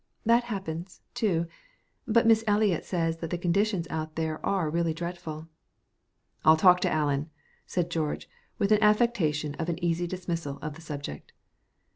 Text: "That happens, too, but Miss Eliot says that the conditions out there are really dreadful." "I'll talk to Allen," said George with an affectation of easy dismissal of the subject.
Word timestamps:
"That 0.25 0.45
happens, 0.45 0.99
too, 1.13 1.45
but 2.07 2.25
Miss 2.25 2.43
Eliot 2.47 2.83
says 2.85 3.17
that 3.17 3.29
the 3.29 3.37
conditions 3.37 3.85
out 3.91 4.15
there 4.15 4.43
are 4.43 4.67
really 4.71 4.95
dreadful." 4.95 5.47
"I'll 6.43 6.57
talk 6.57 6.79
to 6.79 6.91
Allen," 6.91 7.29
said 7.67 7.91
George 7.91 8.27
with 8.57 8.71
an 8.71 8.81
affectation 8.81 9.53
of 9.59 9.69
easy 9.79 10.07
dismissal 10.07 10.57
of 10.63 10.73
the 10.73 10.81
subject. 10.81 11.33